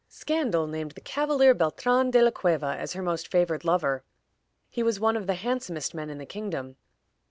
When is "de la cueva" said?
2.09-2.75